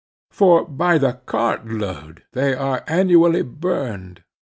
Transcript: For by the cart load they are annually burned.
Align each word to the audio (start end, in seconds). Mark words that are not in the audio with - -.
For 0.31 0.65
by 0.67 0.97
the 0.97 1.21
cart 1.27 1.67
load 1.67 2.23
they 2.33 2.55
are 2.55 2.83
annually 2.87 3.43
burned. 3.43 4.23